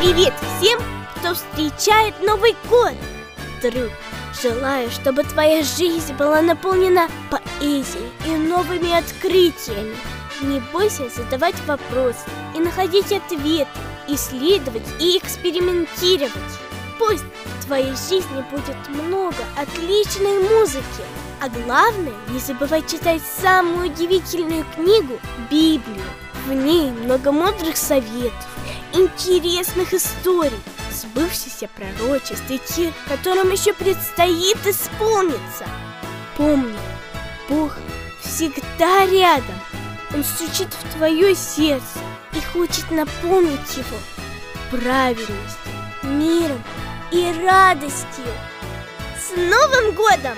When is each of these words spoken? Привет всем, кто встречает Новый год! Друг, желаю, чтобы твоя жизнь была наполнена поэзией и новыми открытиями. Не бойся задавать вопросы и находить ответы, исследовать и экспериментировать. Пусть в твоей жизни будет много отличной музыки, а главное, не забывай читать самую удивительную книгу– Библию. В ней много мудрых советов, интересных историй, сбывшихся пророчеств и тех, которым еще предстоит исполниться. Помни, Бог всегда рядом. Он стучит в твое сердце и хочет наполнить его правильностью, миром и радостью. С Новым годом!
Привет 0.00 0.32
всем, 0.56 0.80
кто 1.14 1.34
встречает 1.34 2.14
Новый 2.22 2.56
год! 2.70 2.94
Друг, 3.60 3.90
желаю, 4.40 4.90
чтобы 4.90 5.24
твоя 5.24 5.62
жизнь 5.62 6.14
была 6.14 6.40
наполнена 6.40 7.06
поэзией 7.28 8.10
и 8.24 8.30
новыми 8.30 8.98
открытиями. 8.98 9.94
Не 10.40 10.60
бойся 10.72 11.10
задавать 11.10 11.54
вопросы 11.66 12.24
и 12.56 12.60
находить 12.60 13.12
ответы, 13.12 13.68
исследовать 14.08 14.88
и 14.98 15.18
экспериментировать. 15.18 16.32
Пусть 16.98 17.24
в 17.58 17.66
твоей 17.66 17.94
жизни 17.94 18.42
будет 18.50 18.78
много 18.88 19.44
отличной 19.54 20.38
музыки, 20.48 21.04
а 21.42 21.50
главное, 21.50 22.14
не 22.30 22.38
забывай 22.38 22.82
читать 22.86 23.20
самую 23.42 23.90
удивительную 23.90 24.64
книгу– 24.74 25.20
Библию. 25.50 26.06
В 26.46 26.54
ней 26.54 26.90
много 26.90 27.32
мудрых 27.32 27.76
советов, 27.76 28.48
интересных 28.92 29.94
историй, 29.94 30.60
сбывшихся 30.90 31.68
пророчеств 31.68 32.50
и 32.50 32.58
тех, 32.58 32.94
которым 33.08 33.50
еще 33.50 33.72
предстоит 33.72 34.58
исполниться. 34.66 35.66
Помни, 36.36 36.78
Бог 37.48 37.76
всегда 38.22 39.06
рядом. 39.06 39.60
Он 40.14 40.24
стучит 40.24 40.72
в 40.72 40.96
твое 40.96 41.34
сердце 41.34 41.98
и 42.32 42.40
хочет 42.40 42.90
наполнить 42.90 43.76
его 43.76 43.98
правильностью, 44.70 45.72
миром 46.02 46.62
и 47.12 47.32
радостью. 47.44 48.24
С 49.16 49.36
Новым 49.36 49.94
годом! 49.94 50.36